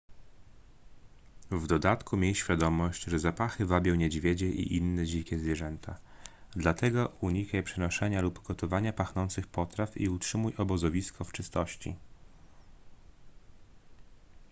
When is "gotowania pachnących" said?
8.47-9.47